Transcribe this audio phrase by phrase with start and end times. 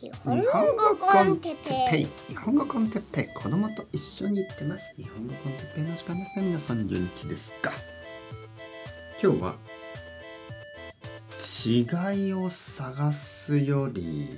[0.00, 2.06] 日本語コンテッペイ。
[2.28, 3.34] 日本語コンテッペイ。
[3.34, 4.94] 子供と一緒に行ってます。
[4.96, 6.38] 日本語コンテッペイの時間です。
[6.38, 7.52] ね皆さん元気です。
[7.54, 7.72] か
[9.20, 9.56] 今日は
[12.14, 13.58] 違いを探す。
[13.58, 14.28] より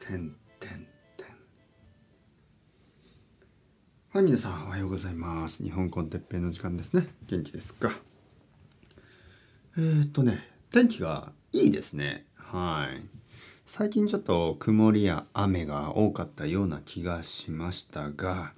[0.00, 0.70] てんてん
[1.18, 1.26] てん
[4.08, 5.62] はい皆さんおはようございます。
[5.62, 6.94] 日本コンテッペイの時間です。
[6.94, 7.74] ね元気です。
[7.74, 7.90] か
[9.76, 11.92] えー、っとね天気がいいです。
[11.92, 13.23] ねはい
[13.66, 18.52] 最近ちょっと曇りや雨が多かったような気がしましたが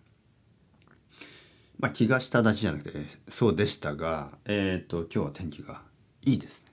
[1.79, 5.83] まあ気がしただけじゃなくてそうでしたがえっ、ー、と今日は天気が
[6.25, 6.73] いいですね。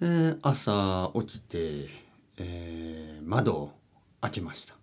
[0.00, 1.88] えー、朝起きて、
[2.38, 3.72] えー、窓を
[4.22, 4.74] 開けました。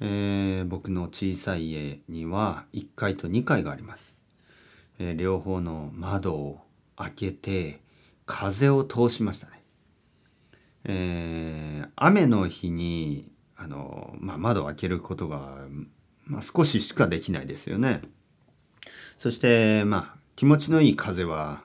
[0.00, 4.22] えー、僕の小さい家には1階と2階があります。
[4.98, 6.60] えー、両方の窓を
[6.96, 7.80] 開けて
[8.24, 9.55] 風を通しましたね。
[10.88, 15.58] えー、雨の日にあの、まあ、窓を開けることが、
[16.24, 18.02] まあ、少ししかできないですよね。
[19.18, 21.62] そしてまあ気持ちのいい風は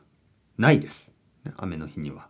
[0.57, 1.11] ないです。
[1.57, 2.29] 雨の日には。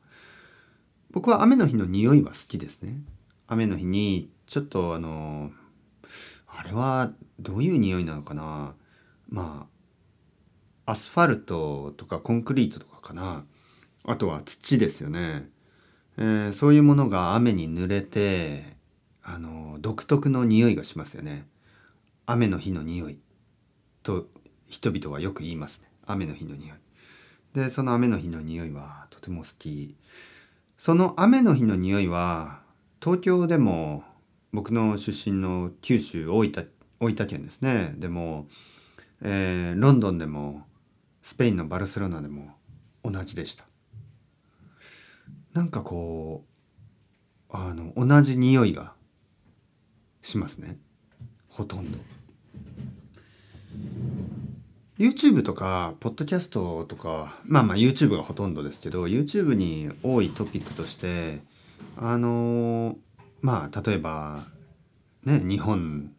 [1.12, 3.02] 僕は雨の日の匂いは好きですね。
[3.48, 5.52] 雨の日にちょっとあの
[6.48, 8.76] あれはどういう匂いなのかな
[9.30, 9.68] ま
[10.86, 13.46] あアスファルトとかコンクリートとかかな
[14.06, 15.50] あとは土ですよね。
[16.18, 18.76] えー、そういうものが雨に濡れて
[19.24, 21.48] あの独特の匂いがしますよね。
[22.26, 23.20] 雨の日の匂い。
[24.04, 24.28] と
[24.68, 25.90] 人々はよく言いますね。
[26.06, 26.78] 雨の日の匂い。
[27.54, 29.96] でその雨の日の匂いはとても好き。
[30.78, 32.62] その雨の日の匂いは
[33.02, 34.04] 東京でも
[34.52, 37.94] 僕の出身の九州大分大分県ですね。
[37.98, 38.48] でも、
[39.22, 40.64] えー、ロンドンでも
[41.22, 42.56] スペインのバルセロナでも
[43.04, 43.71] 同じでした。
[45.54, 46.46] なんかこ
[47.50, 48.94] うあの同じ匂いが
[50.22, 50.78] しますね。
[51.50, 51.98] ほとんど。
[54.98, 61.40] YouTube とかポッドキャストとかまあまあ YouTube がほとんどですけど YouTube に多いトピックとして
[61.98, 62.98] あの
[63.42, 64.46] まあ例えば
[65.24, 66.12] ね日本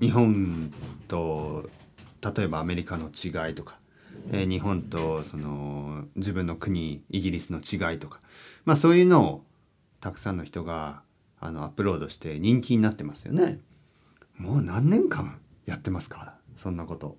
[0.00, 0.72] 日本
[1.08, 1.68] と
[2.36, 3.80] 例えばアメリカの違いとか
[4.30, 8.20] えー、日本とその自分の国イギリスの違いとか、
[8.64, 9.44] まあ、そういうのを
[10.00, 11.02] たくさんの人が
[11.40, 13.60] あのアップロードして人気になってますよね。
[14.36, 16.34] もう何年間やってますか？
[16.56, 17.16] そんなこと。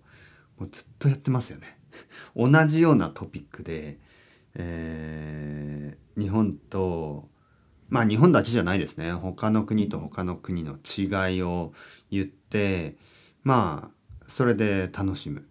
[0.58, 1.78] もうずっとやってますよね。
[2.36, 3.98] 同じようなトピックで、
[4.56, 7.28] えー、日本と
[7.90, 11.74] まあ日本だけじゃないですね他の国と他の国の違いを
[12.12, 12.96] 言って
[13.44, 15.48] まあそれで楽しむ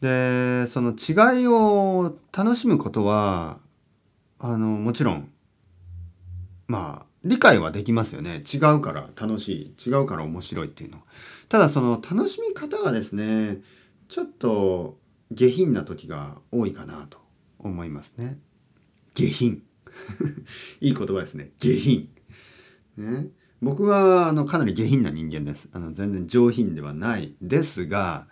[0.00, 3.58] でその違いを楽しむことは
[4.38, 5.30] あのもちろん
[6.66, 8.42] まあ理解はできますよね。
[8.52, 10.98] 違うから楽しい違うから面白いっていうの
[11.48, 13.58] ただその楽しみ方がですね
[14.08, 14.98] ちょっと
[15.32, 17.18] 下品な時が多いかなと
[17.58, 18.38] 思いますね。
[19.14, 19.62] 下品。
[20.80, 21.50] いい言葉ですね。
[21.58, 22.08] 下品。
[22.96, 23.28] ね。
[23.60, 25.68] 僕はあのかなり下品な人間です。
[25.72, 28.28] あの全然上品ではないですが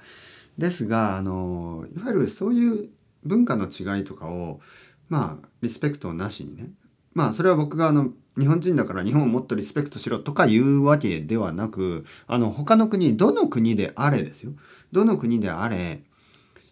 [0.58, 2.88] ですがあのいわゆるそういう
[3.24, 4.60] 文化の違いとかを
[5.08, 6.70] まあリスペクトなしにね
[7.14, 14.52] まあそれは僕があの日本人だから日本をもっとリスペクトしろとかいうわけではなくあの他の国どの国であれですよ
[14.92, 16.02] どの国であれ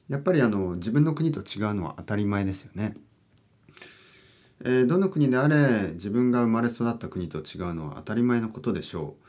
[0.09, 2.95] やっぱりあの自分の国と違うのは当たり前ですよね。
[4.67, 9.24] えー、どの国であれ自分が生まれ育った国と違うのは当たり前のことでしょう。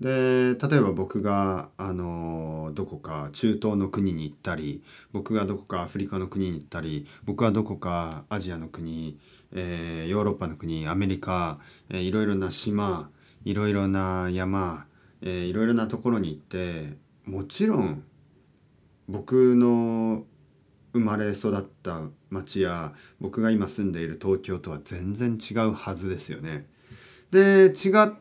[0.00, 4.82] で例えば僕があのどこか中東の国に行ったり
[5.12, 9.18] 僕がどこかアフリカの国に行ったり僕はどこかアジアの国、
[9.52, 11.58] えー、ヨーロッパの国アメリカ、
[11.90, 13.10] えー、いろいろな島
[13.44, 14.86] いろいろな山、
[15.20, 18.04] えー、いろいろなところに行ってもちろん
[19.08, 20.24] 僕の
[20.92, 26.66] 生まれ育った町や僕が今住んでいる東京とは全然違うはずですよね。
[27.30, 28.12] で違っ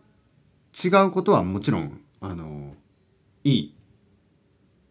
[0.73, 2.73] 違うことはもちろんあの
[3.43, 3.75] いい。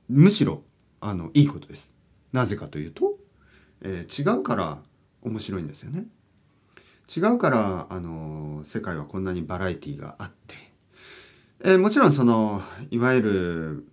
[0.09, 0.63] むしろ
[1.01, 1.93] あのいいことです。
[2.33, 3.15] なぜかというと、
[3.83, 4.79] えー、違うから
[5.23, 6.07] 面白いんですよね。
[7.15, 10.57] 違うからあの世界はこんなにバラエティーがあって、
[11.65, 13.87] えー、もちろんそのいわゆる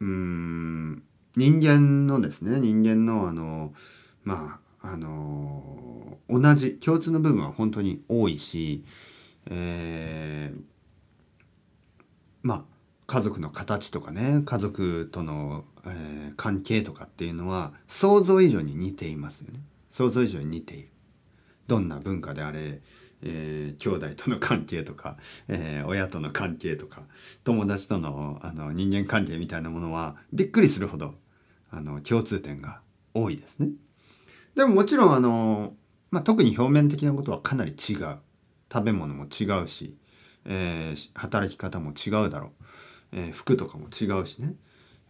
[0.00, 1.02] うん
[1.36, 3.72] 人間のですね人間のあの
[4.22, 8.84] まああの同じ共通の部分は本当に多いし、
[9.46, 10.60] えー、
[12.44, 12.64] まあ
[13.06, 19.60] 家族の形とかね家族との、えー、関係とかっていうのは想像以上に似ていますよね。
[19.90, 20.88] 想像以上に似ている。
[21.66, 22.80] どんな文化であれ、
[23.22, 25.16] えー、兄弟との関係とか、
[25.48, 27.02] えー、親との関係とか
[27.42, 31.14] 友達とのあの人間関係みたいなものはびっくりするほど
[31.70, 32.80] あの共通点が
[33.14, 33.70] 多いですね。
[34.54, 35.74] でももちろんあの、
[36.10, 38.18] まあ、特に表面的なことはかなり違う。
[38.72, 39.96] 食べ物も違うし、
[40.44, 42.50] えー、働き方も違うだろう、
[43.12, 44.54] えー、服とかも違うしね、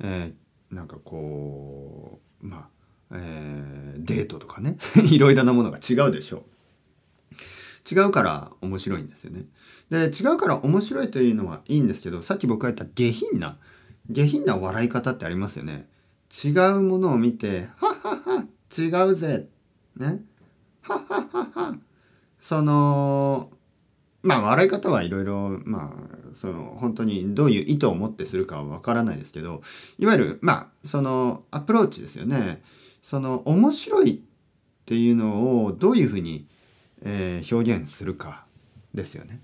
[0.01, 2.69] えー、なんかこうまあ、
[3.13, 4.79] えー、デートとかね
[5.11, 6.43] いろいろなものが違うでしょう。
[7.87, 9.45] 違うから面白いんですよね。
[9.91, 13.59] で違うから面白いというのはいいんですけどさっき僕が言った下品な
[14.09, 15.89] 下品な笑い方ってありますよね。
[16.45, 18.47] 違うものを見て「はっはっは
[18.77, 19.49] 違うぜ」
[19.97, 20.25] ね
[20.83, 21.79] 「はっはっはっは」
[22.41, 23.51] その
[24.25, 29.63] まあ笑い方はいろいろまあその本当にどういう意図を持ってするかはわからないですけど
[29.99, 32.63] いわゆるまあそのアプローチですよね
[33.03, 34.19] その面白いっ
[34.87, 36.47] ていうのをどういうふうに、
[37.03, 38.47] えー、表現するか
[38.95, 39.41] ですよね。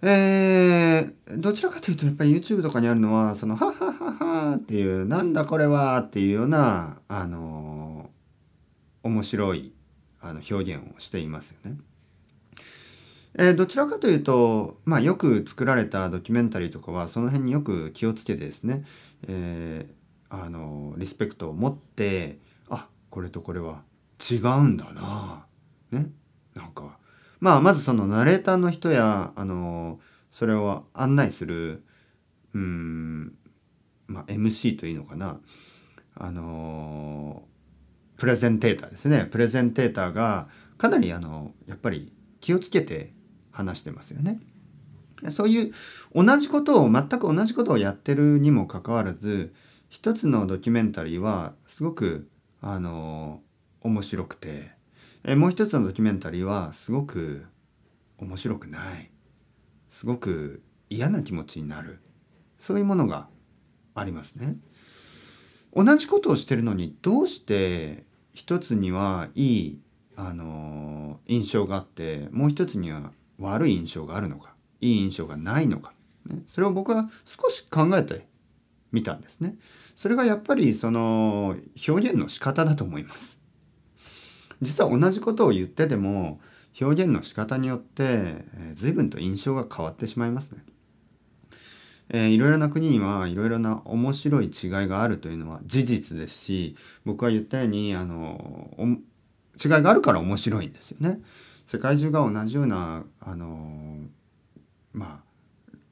[0.00, 9.72] えー、どちらかというとやっぱり YouTube とかにあるのはその「はははは」っていう「なんだこれは」っていうようなあのー、面白い
[10.20, 11.78] あの表現をしていますよね。
[13.40, 18.84] えー、どちらかというと、まあ、よく作られたドキュメンタリーとかはその辺によく気をつけてですね、
[19.28, 23.82] えー、あのリスペクトを持ってあこれとこれは
[24.18, 25.46] 違うんだな
[25.92, 26.10] ね
[26.54, 26.98] なんか。
[27.38, 30.00] まあまずそのナレーターの人やあの
[30.32, 31.84] それを案内する
[32.54, 33.34] うん
[34.08, 35.38] まあ MC というのかな
[36.16, 37.44] あの
[38.16, 39.28] プレゼンテーターですね。
[39.30, 43.12] プレゼンテーターがかなりあのやっぱり気をつけて
[43.58, 44.40] 話してますよね。
[45.30, 45.72] そういう
[46.14, 49.52] 同じことを全く同じことをやってるにもかかわらず
[49.88, 52.28] 一つのドキュメンタリーはすごく
[52.60, 53.40] あの
[53.80, 54.70] 面白くて
[55.24, 57.44] えもう一つのドキュメンタリーはすごく
[58.18, 59.10] 面白くない
[59.88, 61.98] すごく嫌な気持ちになる
[62.60, 63.26] そういうものが
[63.96, 64.56] ありますね。
[65.74, 69.80] 同じことをしてるのにどうして一つにはいい
[70.14, 75.92] あの印象があってもう一つには悪い印象があるのかいい印象がないのか、
[76.26, 78.26] ね、それを僕は少し考えて
[78.92, 79.56] みたんですね。
[79.96, 81.56] それがやっぱりその
[81.88, 83.38] 表現の仕方だと思います。
[84.62, 86.40] 実は同じことを言ってても
[86.80, 90.64] 表現の仕方によって、え、随分と印象が変わってしまいますね。
[92.10, 96.74] えー、いろいろな国にはいろいろな面白い違いがあるというのは事実ですし
[97.04, 98.70] 僕は言ったようにあの
[99.62, 101.20] 違いがあるから面白いんですよね。
[101.68, 103.98] 世界中が同じようなあの
[104.92, 105.22] ま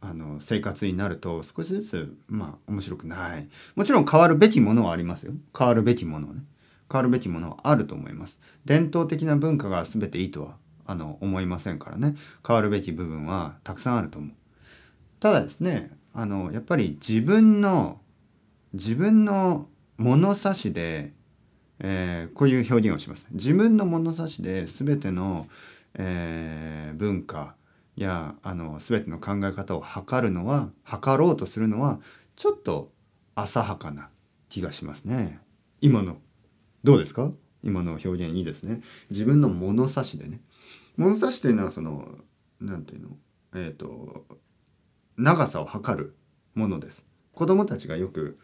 [0.01, 6.43] ああの生活になると少しずつまあ面白くないもちろん変わるべきものはありますよ変わるべきものね
[6.91, 8.39] 変わるべきものはあると思います。
[8.65, 10.57] 伝統的な文化が全ていいとは
[10.87, 12.15] あの思いませんからね
[12.47, 14.31] 変わるべき部分はたくさんあると思う。
[15.21, 18.01] ただですねあのやっぱり自分の
[18.73, 21.13] 自分の物差しで、
[21.79, 23.29] えー、こういう表現をします。
[23.33, 25.47] 自分の物差しで全ての、
[25.95, 27.55] えー、文化
[27.97, 32.01] やあの全ての考え方を測るのは測ろうとするのは
[32.35, 32.93] ちょっと
[33.35, 34.11] 浅はかな
[34.49, 35.41] 気がしますね。
[35.81, 36.19] 今の
[36.85, 37.31] どうですか？
[37.63, 38.81] 今の表現いいですね。
[39.11, 40.41] 自分の物差しでね。
[40.97, 42.07] 物差しというのはその
[42.61, 43.09] 何ていうの？
[43.55, 44.25] えっ、ー、と
[45.17, 46.17] 長さを測る
[46.55, 47.05] ものです。
[47.33, 48.39] 子供たちがよく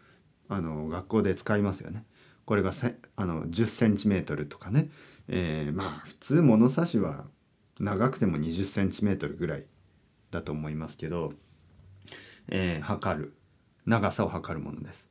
[0.49, 2.05] あの学校で使いますよね。
[2.45, 4.89] これがせあの10センチメートルとかね、
[5.27, 7.25] えー、まあ普通物差しは
[7.79, 9.65] 長くても20センチメートルぐらい
[10.31, 11.33] だと思いますけど、
[12.49, 13.33] えー、測る。
[13.85, 15.07] 長さを測るものです。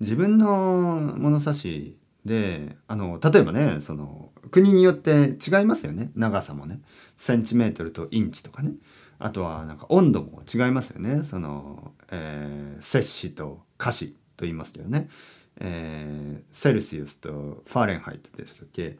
[0.00, 6.10] 自分の物差しであの例えばねその国によって違いますよね。
[6.14, 6.80] 長さもね。
[7.16, 8.72] センチメートルとインチとかね。
[9.18, 11.24] あとはなんか温度も違いますよね。
[11.24, 15.08] その、えー、摂氏と華氏と言いますけどね、
[15.60, 18.98] えー、セルシウスとファーレンハイトでしたっけ？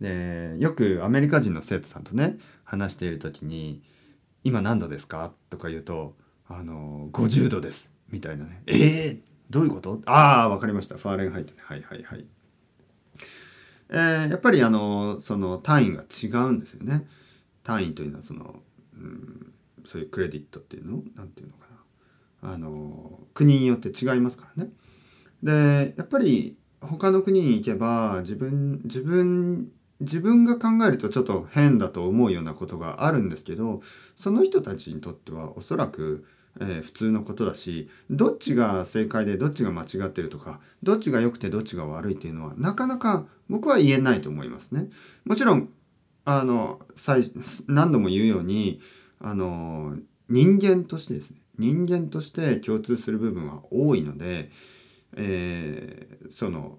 [0.00, 3.82] でよくアメリカ人の生徒さんとね話している時に
[4.44, 6.16] 「今何度ですか?」とか言うと
[6.48, 10.00] 「あの50度です」みたいなね「えー、どういうこと？
[10.06, 10.96] ああ分かりました。
[10.96, 12.24] ファーレンハイトねはいはいはい」
[13.92, 17.06] えー、やっぱりあのその単位が違うんですよね。
[17.62, 18.62] 単位というのはその、
[18.94, 19.52] うん、
[19.84, 21.02] そういうクレディットっていうの？
[21.14, 21.66] なんていうのか
[22.42, 22.52] な。
[22.52, 24.70] あの国によって違いますからね。
[25.42, 29.70] でやっぱり他の国に行けば自分自分
[30.00, 33.80] 自分が考えるとちょっと変だと思うようなことがあるんですけど
[34.16, 36.24] その人たちにとってはおそらく
[36.58, 44.88] えー、普通のことだしどっちが正解でどっちが間違ってるとかどっちが良くてどっちが悪いっていうのはなかなか僕は言えないと思いますね。
[45.24, 45.68] もちろん
[46.24, 47.30] あの最
[47.66, 48.80] 何度も言うように
[49.20, 49.96] あの
[50.28, 54.50] 人間としてですね人間として共通する部分は多いので、
[55.16, 56.78] えー、その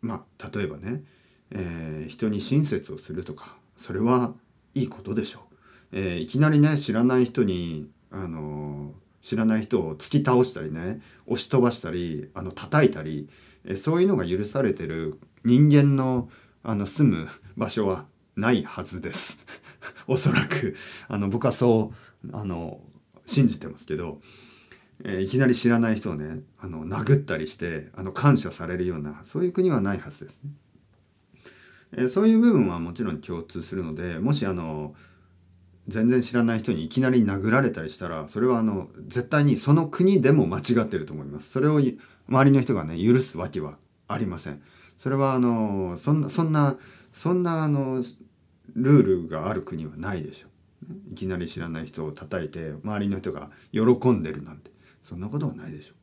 [0.00, 1.02] まあ例えばね、
[1.50, 4.34] えー、人に親切をするとかそれは
[4.74, 5.54] いいことでしょう。
[5.92, 13.28] えー、いきなりね知らない人にあの知らない人を突き倒したりね押し飛ばしたりあの叩いたり、
[13.64, 16.28] えそういうのが許されてる人間の
[16.62, 19.38] あの住む場所はないはずです。
[20.06, 20.74] おそらく。
[21.08, 21.92] あの僕はそ
[22.24, 22.80] うあの
[23.24, 24.20] 信じてますけど、
[25.02, 30.50] えー、いきなり知らない人をねあの殴ったりしてあの感謝されるようなそういう国はないはずですね。
[31.96, 34.94] えー、そういう部分はもちろん共通するのでもしあの
[35.88, 41.50] 全然知らない人にいきなり殴られたりしたらそれはあの絶対にその国でも間違ってると思います。
[41.50, 43.76] それを周りの人がね許すわけは
[44.08, 44.62] ありません。
[44.96, 46.76] それはあのそんなそんな
[47.12, 48.02] そんなあの
[48.74, 50.50] ルールがある国はないでしょう。
[51.12, 54.70] いきなり知らない人を叩いて周りの人が喜んでるなんて
[55.04, 55.96] そんなことはないでしょう。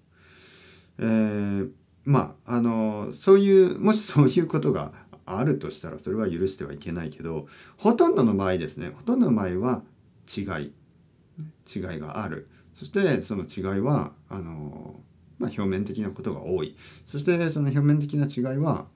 [1.00, 1.72] えー、
[2.05, 4.93] まああのそういう もしそういうことが
[5.25, 9.84] あるとしたらそれは許してはいけないけどほとんどの場合ですねほとんどの場合は
[10.36, 10.74] 違い
[11.74, 15.00] 違いがあるそしてその違いはあの、
[15.39, 18.88] まあ、表面的なことが多いそしてその表面的な違いは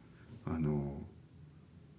[0.46, 1.02] あの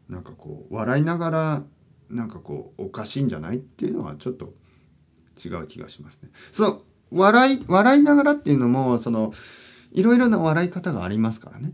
[0.09, 1.65] なんかこう笑いながら
[2.11, 3.57] なんかこうおかしいんじゃない？
[3.57, 4.55] っていうのはちょっと
[5.45, 6.31] 違う気がしますね。
[6.53, 9.33] その笑い笑いながらっていうのもその
[9.93, 11.73] いろいろな笑い方がありますからね。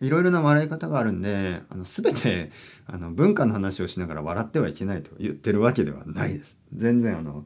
[0.00, 2.50] いろいろな笑い方があるんであの全て
[2.86, 6.56] あの文化の話をしながら笑ってはいけないと言ってるわけではないです。
[6.74, 7.44] 全然あの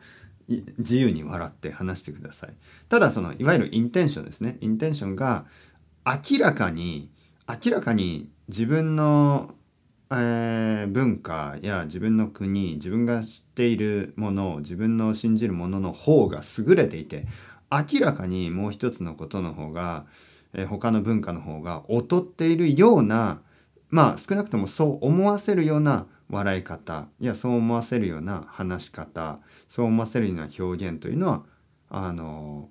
[0.79, 2.55] 自由に笑って話してください。
[2.89, 4.57] ただそのいわゆるインテンションですね。
[4.61, 5.45] インテンションが
[6.07, 7.11] 明らかに
[7.47, 9.55] 明らかに自分の
[10.11, 17.27] えー、文化や自分の国自分が知っているものを自分の信じるものの方が優れていて
[17.71, 20.07] 明らかにもう一つのことの方が、
[20.53, 23.41] えー、他の文化の方が劣っているような
[23.91, 31.43] まあ少なくともそう思わせるような笑い方いやそう思わせるような話し方そう思わせるような表現というのは
[31.89, 32.69] あの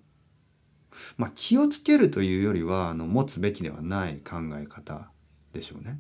[1.17, 5.09] まあ気をつけるというよりはあの持つべきではない考え方
[5.53, 5.99] でしょうね。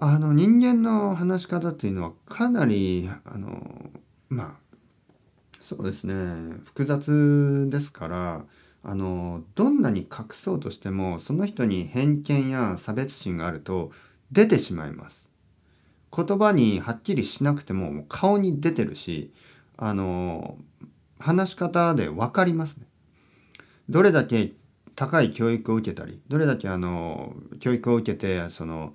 [0.00, 3.90] あの人間の話し方っていうのはかなりあの
[4.28, 4.76] まあ
[5.60, 6.14] そうですね
[6.64, 8.44] 複雑ですから
[8.84, 13.90] あのどんなに隠そうとしてもその人に偏見や差別心があると
[14.30, 15.28] 出てしまいます。
[16.16, 19.32] 言葉にはっきりしなくても顔に出てるし
[19.76, 20.56] あの
[21.18, 22.86] 話し方で分かりますね。
[23.88, 24.52] どれだけ
[24.94, 28.94] 高い教育を受けたりどれだけあの教育を受けてその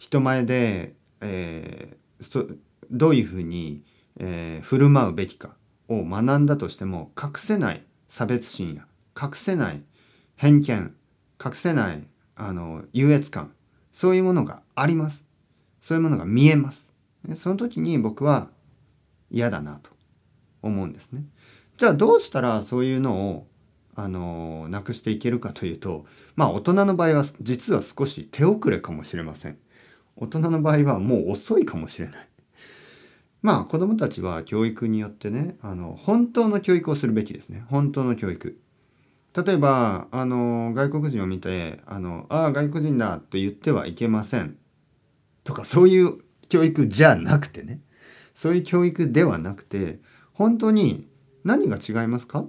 [0.00, 2.56] 人前で、えー、
[2.90, 3.82] どういうふうに、
[4.18, 5.54] えー、振る舞うべきか
[5.88, 8.86] を学んだとしても隠せない差別心や
[9.20, 9.82] 隠せない
[10.36, 10.94] 偏見
[11.44, 12.02] 隠せない
[12.34, 13.52] あの優越感
[13.92, 15.26] そういうものがあります。
[15.82, 16.90] そういうものが見えます。
[17.36, 18.48] その時に僕は
[19.30, 19.90] 嫌だなと
[20.62, 21.24] 思うんですね。
[21.76, 23.46] じゃあどうしたらそういうのを
[23.94, 29.58] あのなくしていけるかというとまあ大人の場合は実は少し手遅れかもしれません。
[30.16, 32.28] 大人の場合はもう遅いかもしれない。
[33.42, 38.60] まあ子どもたちは教育によってねあの本当の教育をするべきですね本当の教育。
[39.32, 44.58] 例えばあの外国人を見て「あのああ外国人だ」と言ってはいけません
[45.44, 47.80] とかそういう教育じゃなくてね
[48.34, 50.00] そういう教育ではなくて
[50.32, 51.08] 本当に
[51.44, 52.44] 何が違いますか？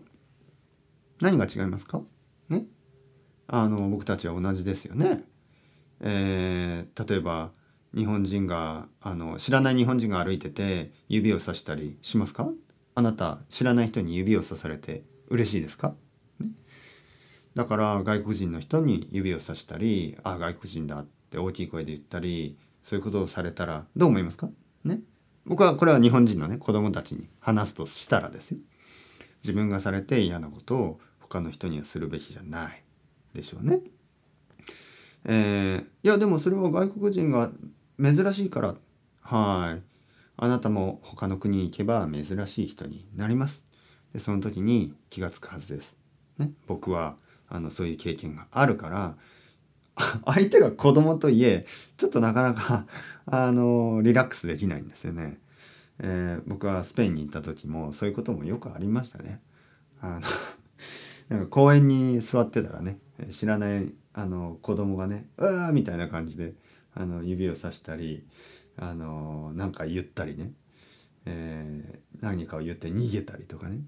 [1.22, 2.01] 何が違いますか？
[2.50, 2.65] ね
[3.48, 5.24] あの僕たちは同じですよね。
[6.01, 7.51] えー、例えば
[7.96, 12.50] 日本人があの知らない日本人が歩いてて指をさしたりしますか？
[12.96, 15.96] あなた知らない人に指をさされて嬉しいですか、
[16.39, 16.48] ね、
[17.55, 24.50] だから外国人の人に指をさしたりあ外国人だって大きい声で言ったりそういうことをされたらどう思いますか？
[24.84, 25.00] ね。
[25.46, 28.58] 僕はこれは日本人のね子供たちに話すとしたらですよ。
[29.43, 32.84] 自分がされて嫌なことを他の人にはするべきじゃない
[33.34, 33.81] でしょうね。
[35.25, 37.51] えー、いやでもそれは外国人が
[38.01, 38.75] 珍しいから。
[39.21, 39.91] はい。
[40.37, 43.65] あなたも他の国に行けば珍しい人になります。
[44.13, 45.95] でその時に気が付くはずです、
[46.37, 47.15] ね、僕は
[47.47, 49.15] あのそういう経験があるから。
[50.25, 51.65] 相手が子供といえ
[51.97, 52.85] ちょっとなかなか
[53.27, 55.37] あのリラックスできないんですよね、
[55.99, 59.41] えー、僕はスペインに行った時もそういうこともよくありましたね。
[59.99, 60.21] あの
[61.29, 62.99] なんか公園に座ってたらね
[63.29, 66.53] 知らないあの子供がね「うわ!」みたいな感じで
[66.94, 68.25] あの指をさしたり
[68.77, 70.51] あのなんか言ったりね、
[71.25, 73.80] えー、何かを言って逃げたりとかね、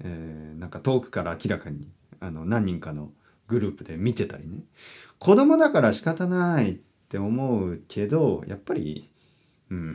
[0.00, 1.88] えー、なんか遠くから明らかに
[2.20, 3.12] あの何人かの
[3.48, 4.64] グループで見てたりね。
[5.18, 9.10] 子供だから仕方ないって思うけどやっぱり
[9.70, 9.94] うん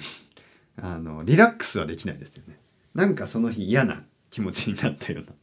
[0.78, 2.60] あのリラックスはできないですよね。
[2.94, 5.34] なんかその日嫌な気持ちになったような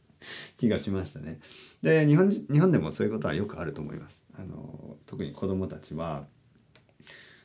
[0.57, 1.39] 気がしましたね。
[1.81, 4.24] で日本日本でもそういうことはよくあると思います。
[4.37, 6.25] あの特に子供たちは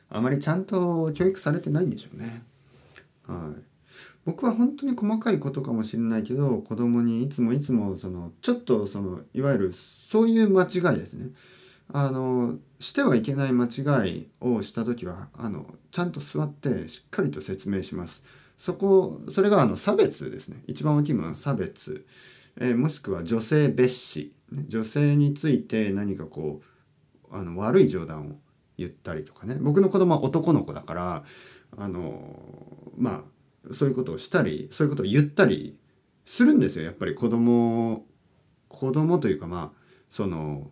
[0.09, 2.43] あまりちゃんと教育されてないんでしょうね。
[3.27, 3.61] はい。
[4.25, 11.29] 僕は本当に細かいことかもしれないけど子供にいつもいつもそのちょっとそのいわゆるそういう間違いですね。
[11.93, 18.23] あのしてはいけない間違いをした時はあのちゃんと座ってしっかりと説明します。
[18.57, 20.63] そこそれがあの差別ですね。
[20.67, 22.05] 一番大きいものは差別、
[22.57, 24.33] えー、もしくは女性蔑視。
[24.67, 26.70] 女性について何かこう
[27.31, 28.39] あの悪い冗談を
[28.77, 29.57] 言ったりとかね。
[29.59, 31.23] 僕の子供は男の子だから
[31.77, 32.35] あの
[32.97, 33.23] ま
[33.69, 35.77] あそういうことをしたりそういうことを言ったり
[36.25, 36.85] するんですよ。
[36.85, 38.05] やっぱり子供
[38.67, 40.71] 子供というかまあその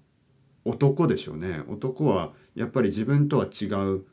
[0.66, 1.62] 男でしょうね。
[1.68, 4.06] 男はやっぱり自分とは違う、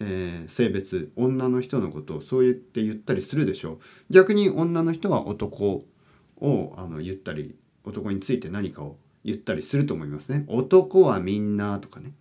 [0.00, 3.78] えー、性別女の人のことをそう言って言ったりするでしょう。
[4.10, 5.84] 逆に女の人は男
[6.38, 12.12] をあの言ったり男について何かを言ったりすると思いますね男はみんなとかね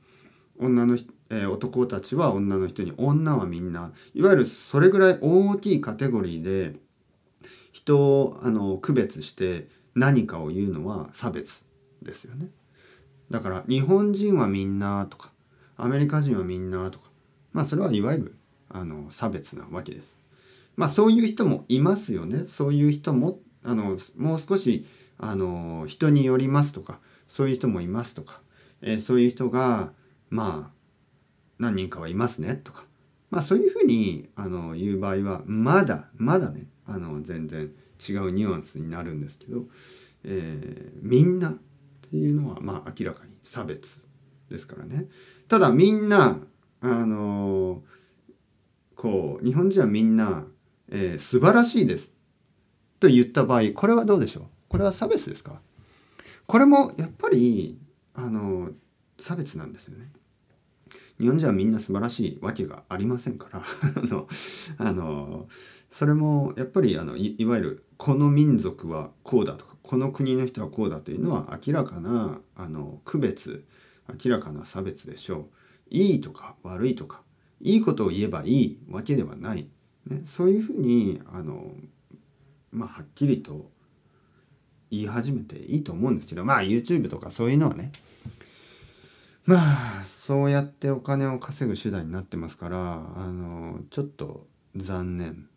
[0.60, 0.98] 女の、
[1.30, 6.76] えー、男たちは女の人に女はみんないわゆるそれぐらい大きいカテゴリーで
[7.72, 11.66] 人をあの区別して何かを言うのは差別
[12.02, 12.48] ですよね。
[13.30, 15.32] だから日本人はみんなとか
[15.78, 17.10] アメリカ人はみんなとか
[17.54, 18.36] まあそれはいわゆる
[18.70, 20.16] あの差別なわけです。
[20.76, 22.44] まあそういう人もいますよね。
[22.44, 24.86] そういう人もあのもう少し
[25.22, 28.42] あの人によりますとかそういう人もいますとか、
[28.82, 29.94] えー、そういう人が
[30.30, 30.74] まあ
[31.60, 32.86] 何人かはいますねとか
[33.30, 37.72] まあそういうふうにあの言う場合はまだまだねあの全然
[38.10, 39.66] 違うニュアンスになるんですけど、
[40.24, 41.54] えー、みんなっ
[42.10, 44.02] ていうのはまあ明らかに差別
[44.50, 45.06] ですからね。
[45.48, 46.40] ただみんな
[46.82, 47.84] あの
[48.96, 50.46] こう日本人はみんな、
[50.90, 52.12] えー、素晴らしいです
[53.00, 54.44] と言った場合これはどうでしょう？
[54.72, 55.60] これは差別ですか？
[56.48, 57.78] これもやっぱり
[58.14, 58.70] あの
[59.20, 60.10] 差別なんですよね。
[61.20, 63.60] 日本人はみんな素晴らしいわけがありませんから
[64.00, 64.30] あの
[64.78, 65.50] あの
[65.90, 73.66] それもやっぱりあのいわゆるこの民族はこうだとかこの国の人はこうだというのは明らかなあの区別
[74.24, 75.56] 明らかな差別でしょう。
[75.90, 77.24] いいとか悪いとか
[77.60, 79.68] いいことを言えばいいわけではない、
[80.08, 81.76] ね、そういうふうにあの
[82.72, 83.70] まあはっきりと
[84.92, 87.92] 言い始めていいと思うんですけどまあ YouTube とかそういうのはね
[89.46, 95.48] まあそうやってお金を稼ぐ手段になってますからあのちょっと残念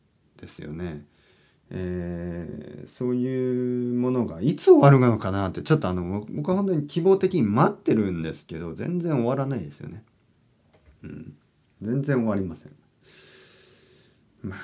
[0.41, 1.05] ですよね。
[1.71, 10.05] えー、そういうものがいつ終わるのかなってちょっとあの僕は本当に希望的に待ってるんですけど全然終わらないですよね。
[11.03, 11.35] うん、
[11.83, 12.73] 全然終わりません。
[14.43, 14.59] まあ、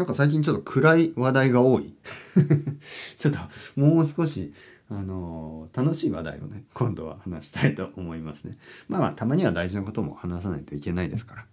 [0.00, 1.92] なんか最近ちょっと暗い話題が多い。
[3.18, 3.38] ちょっと
[3.78, 4.54] もう少し
[4.88, 8.56] あの楽しい話題をね今度は話したいと思いますね。
[8.88, 11.46] まあまあたまには大事なことも話さないといけないですから。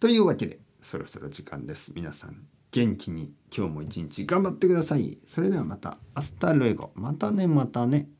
[0.00, 1.92] というわけでそろそろ時間です。
[1.94, 5.16] 皆さん元気に今日も一日頑張ってください。
[5.26, 8.10] それではまた hasta luego またねまたね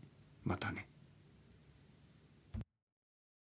[0.46, 0.88] またね。